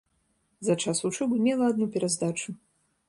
[0.69, 2.49] За час вучобы мела адну пераздачу.